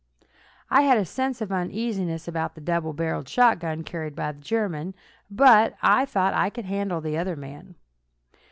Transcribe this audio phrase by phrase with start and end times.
[0.71, 4.95] I had a sense of uneasiness about the double barrelled shotgun carried by the German,
[5.29, 7.75] but I thought I could handle the other man.